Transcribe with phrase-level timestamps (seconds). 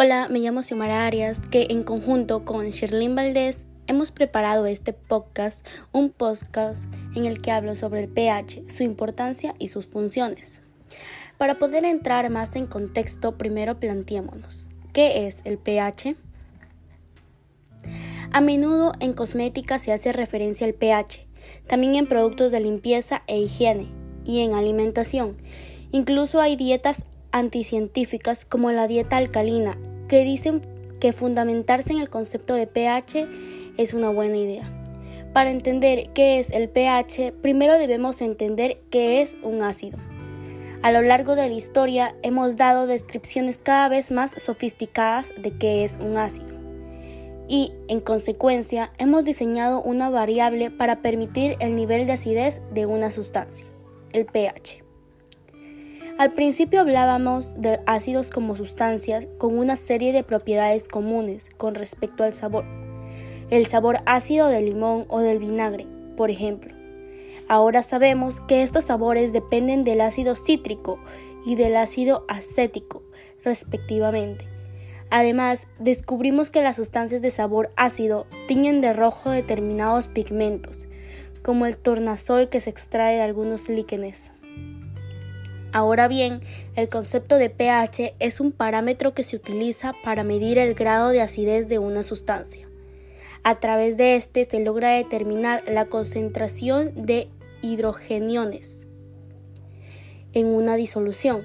[0.00, 5.66] Hola, me llamo Xiomara Arias, que en conjunto con Sherlyn Valdés hemos preparado este podcast,
[5.90, 6.84] un podcast
[7.16, 10.62] en el que hablo sobre el pH, su importancia y sus funciones.
[11.36, 16.14] Para poder entrar más en contexto, primero planteémonos, ¿qué es el pH?
[18.30, 21.26] A menudo en cosmética se hace referencia al pH,
[21.66, 23.88] también en productos de limpieza e higiene
[24.24, 25.38] y en alimentación.
[25.90, 29.76] Incluso hay dietas anticientíficas como la dieta alcalina
[30.08, 30.62] que dicen
[31.00, 33.28] que fundamentarse en el concepto de pH
[33.76, 34.72] es una buena idea.
[35.32, 39.98] Para entender qué es el pH, primero debemos entender qué es un ácido.
[40.82, 45.84] A lo largo de la historia hemos dado descripciones cada vez más sofisticadas de qué
[45.84, 46.56] es un ácido.
[47.48, 53.10] Y, en consecuencia, hemos diseñado una variable para permitir el nivel de acidez de una
[53.10, 53.66] sustancia,
[54.12, 54.87] el pH.
[56.18, 62.24] Al principio hablábamos de ácidos como sustancias con una serie de propiedades comunes con respecto
[62.24, 62.64] al sabor.
[63.50, 66.74] El sabor ácido del limón o del vinagre, por ejemplo.
[67.46, 70.98] Ahora sabemos que estos sabores dependen del ácido cítrico
[71.46, 73.04] y del ácido acético,
[73.44, 74.44] respectivamente.
[75.10, 80.88] Además, descubrimos que las sustancias de sabor ácido tiñen de rojo determinados pigmentos,
[81.44, 84.32] como el tornasol que se extrae de algunos líquenes.
[85.72, 86.40] Ahora bien,
[86.76, 91.20] el concepto de pH es un parámetro que se utiliza para medir el grado de
[91.20, 92.68] acidez de una sustancia.
[93.44, 97.28] A través de este se logra determinar la concentración de
[97.62, 98.86] hidrogeniones
[100.32, 101.42] en una disolución.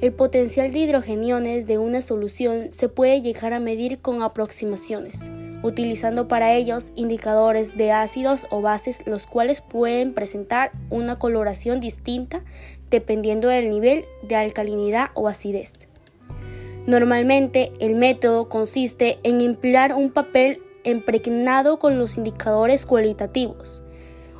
[0.00, 5.30] El potencial de hidrogeniones de una solución se puede llegar a medir con aproximaciones
[5.62, 12.42] utilizando para ellos indicadores de ácidos o bases los cuales pueden presentar una coloración distinta
[12.90, 15.72] dependiendo del nivel de alcalinidad o acidez.
[16.86, 23.82] Normalmente el método consiste en emplear un papel impregnado con los indicadores cualitativos.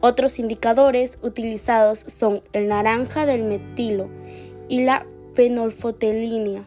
[0.00, 4.08] Otros indicadores utilizados son el naranja del metilo
[4.68, 6.64] y la fenolfotelínea.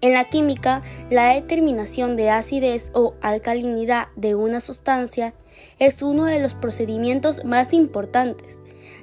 [0.00, 5.34] En la química, la determinación de acidez o alcalinidad de una sustancia
[5.80, 8.60] es uno de los procedimientos más importantes,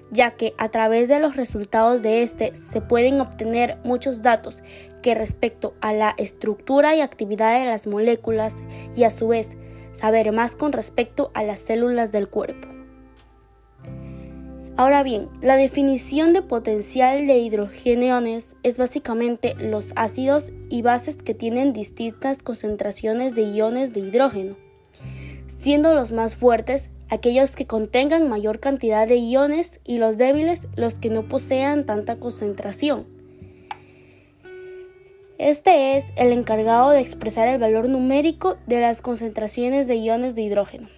[0.09, 4.63] ya que a través de los resultados de este se pueden obtener muchos datos
[5.01, 8.55] que respecto a la estructura y actividad de las moléculas
[8.95, 9.57] y a su vez
[9.93, 12.74] saber más con respecto a las células del cuerpo.
[14.77, 21.33] Ahora bien, la definición de potencial de hidrogeniones es básicamente los ácidos y bases que
[21.33, 24.57] tienen distintas concentraciones de iones de hidrógeno,
[25.47, 30.95] siendo los más fuertes aquellos que contengan mayor cantidad de iones y los débiles los
[30.95, 33.07] que no posean tanta concentración.
[35.37, 40.41] Este es el encargado de expresar el valor numérico de las concentraciones de iones de
[40.41, 40.89] hidrógeno.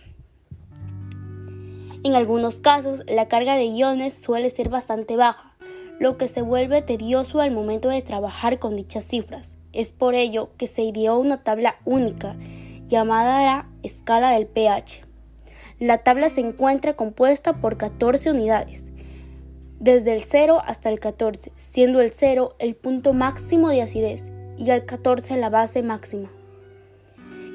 [2.04, 5.56] En algunos casos, la carga de iones suele ser bastante baja,
[6.00, 9.58] lo que se vuelve tedioso al momento de trabajar con dichas cifras.
[9.74, 12.36] Es por ello que se ideó una tabla única
[12.88, 15.02] llamada la escala del pH.
[15.80, 18.92] La tabla se encuentra compuesta por 14 unidades,
[19.80, 24.70] desde el 0 hasta el 14, siendo el 0 el punto máximo de acidez y
[24.72, 26.32] el 14 la base máxima.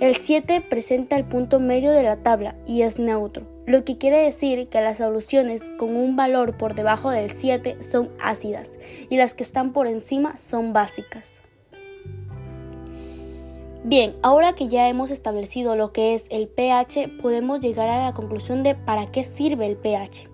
[0.00, 4.18] El 7 presenta el punto medio de la tabla y es neutro, lo que quiere
[4.18, 8.72] decir que las soluciones con un valor por debajo del 7 son ácidas
[9.08, 11.42] y las que están por encima son básicas.
[13.84, 18.14] Bien, ahora que ya hemos establecido lo que es el pH, podemos llegar a la
[18.14, 20.28] conclusión de para qué sirve el pH.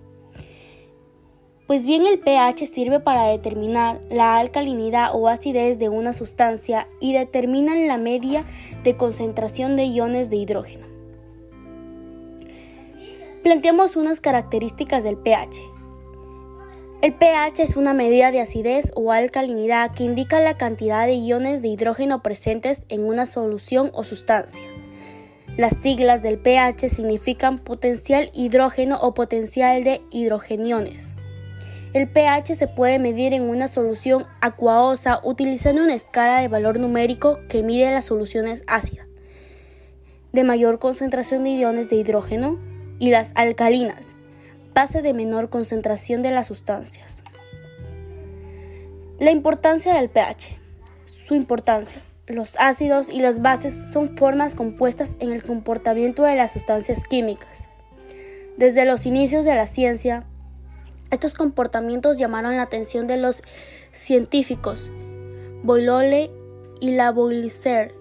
[1.65, 7.13] Pues bien, el pH sirve para determinar la alcalinidad o acidez de una sustancia y
[7.13, 8.43] determinan la media
[8.83, 10.88] de concentración de iones de hidrógeno.
[13.43, 15.63] Planteamos unas características del pH.
[17.01, 21.61] El pH es una medida de acidez o alcalinidad que indica la cantidad de iones
[21.61, 24.65] de hidrógeno presentes en una solución o sustancia.
[25.55, 31.15] Las siglas del pH significan potencial hidrógeno o potencial de hidrogeniones.
[31.93, 37.39] El pH se puede medir en una solución acuosa utilizando una escala de valor numérico
[37.47, 39.07] que mide las soluciones ácidas
[40.31, 42.59] de mayor concentración de iones de hidrógeno
[42.99, 44.15] y las alcalinas,
[44.73, 47.23] base de menor concentración de las sustancias.
[49.19, 50.57] La importancia del pH.
[51.05, 52.01] Su importancia.
[52.27, 57.69] Los ácidos y las bases son formas compuestas en el comportamiento de las sustancias químicas.
[58.57, 60.25] Desde los inicios de la ciencia,
[61.11, 63.41] estos comportamientos llamaron la atención de los
[63.91, 64.91] científicos
[65.63, 66.31] Boilole
[66.79, 67.93] y Lavoisier,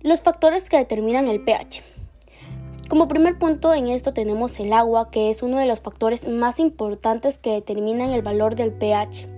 [0.00, 1.82] Los factores que determinan el pH.
[2.88, 6.58] Como primer punto en esto tenemos el agua, que es uno de los factores más
[6.58, 9.31] importantes que determinan el valor del pH.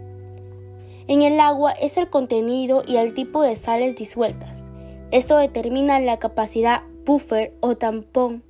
[1.07, 4.71] En el agua es el contenido y el tipo de sales disueltas.
[5.11, 8.43] Esto determina la capacidad buffer o tampón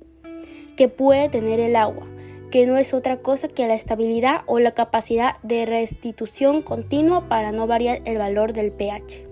[0.77, 2.07] que puede tener el agua,
[2.51, 7.51] que no es otra cosa que la estabilidad o la capacidad de restitución continua para
[7.51, 9.25] no variar el valor del pH.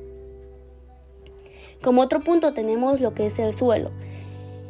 [1.82, 3.92] Como otro punto tenemos lo que es el suelo.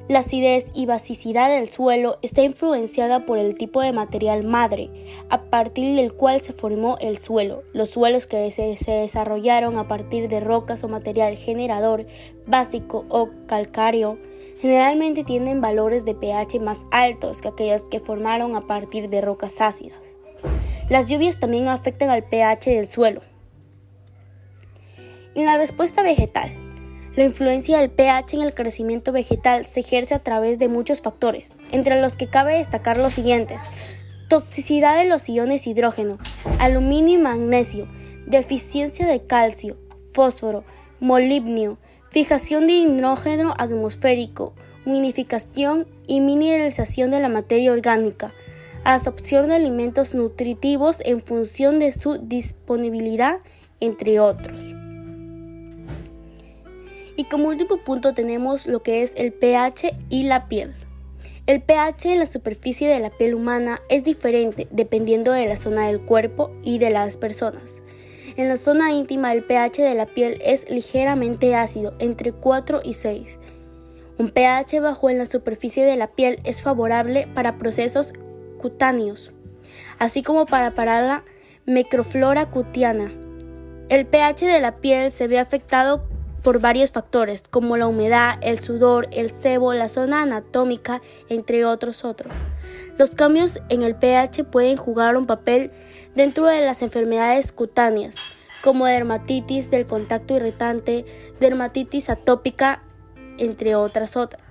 [0.09, 4.89] La acidez y basicidad del suelo está influenciada por el tipo de material madre,
[5.29, 7.63] a partir del cual se formó el suelo.
[7.71, 12.05] Los suelos que se, desarrollaron a partir de rocas o material generador
[12.45, 14.17] básico o calcáreo
[14.59, 19.61] generalmente tienen valores de pH más altos que aquellos que formaron a partir de rocas
[19.61, 20.17] ácidas.
[20.89, 23.21] Las lluvias también afectan al pH del suelo.
[25.33, 26.62] En la respuesta vegetal,
[27.15, 31.53] la influencia del pH en el crecimiento vegetal se ejerce a través de muchos factores,
[31.71, 33.61] entre los que cabe destacar los siguientes.
[34.29, 36.17] Toxicidad de los iones hidrógeno,
[36.59, 37.87] aluminio y magnesio,
[38.25, 39.77] deficiencia de calcio,
[40.11, 40.63] fósforo,
[40.99, 41.77] molibnio,
[42.09, 44.55] fijación de hidrógeno atmosférico,
[44.85, 48.33] humidificación y mineralización de la materia orgánica,
[48.83, 53.39] absorción de alimentos nutritivos en función de su disponibilidad,
[53.79, 54.82] entre otros.
[57.15, 60.73] Y como último punto tenemos lo que es el pH y la piel.
[61.45, 65.87] El pH en la superficie de la piel humana es diferente dependiendo de la zona
[65.87, 67.83] del cuerpo y de las personas.
[68.35, 72.93] En la zona íntima el pH de la piel es ligeramente ácido, entre 4 y
[72.93, 73.39] 6.
[74.17, 78.13] Un pH bajo en la superficie de la piel es favorable para procesos
[78.59, 79.31] cutáneos,
[79.99, 81.23] así como para parar la
[81.65, 83.11] microflora cutánea.
[83.89, 86.07] El pH de la piel se ve afectado
[86.43, 92.03] por varios factores como la humedad, el sudor, el sebo, la zona anatómica, entre otros
[92.03, 92.33] otros.
[92.97, 95.71] Los cambios en el pH pueden jugar un papel
[96.15, 98.15] dentro de las enfermedades cutáneas,
[98.63, 101.05] como dermatitis del contacto irritante,
[101.39, 102.83] dermatitis atópica,
[103.37, 104.41] entre otras otras.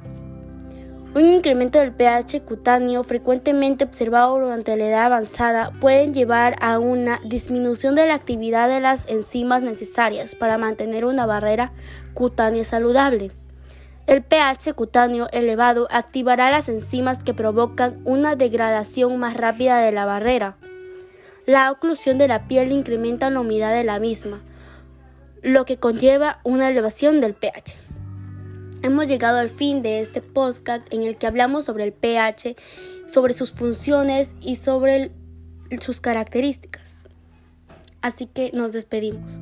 [1.14, 7.20] Un incremento del pH cutáneo frecuentemente observado durante la edad avanzada puede llevar a una
[7.22, 11.72] disminución de la actividad de las enzimas necesarias para mantener una barrera
[12.14, 13.30] cutánea saludable.
[14.06, 20.06] El pH cutáneo elevado activará las enzimas que provocan una degradación más rápida de la
[20.06, 20.56] barrera.
[21.44, 24.40] La oclusión de la piel incrementa la humedad de la misma,
[25.42, 27.81] lo que conlleva una elevación del pH.
[28.82, 32.56] Hemos llegado al fin de este podcast en el que hablamos sobre el pH,
[33.06, 35.12] sobre sus funciones y sobre
[35.80, 37.04] sus características.
[38.00, 39.38] Así que nos despedimos.